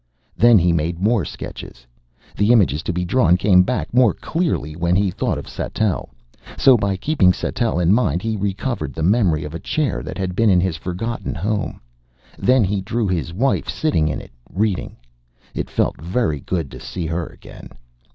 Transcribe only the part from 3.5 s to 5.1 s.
back more clearly when